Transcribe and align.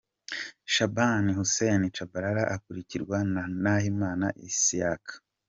Shaban 0.73 1.25
Hussein 1.37 1.83
Tchabalala 1.93 2.43
akurikiwe 2.55 3.17
na 3.33 3.43
Nahimana 3.61 4.27
Isiaq. 4.47 5.03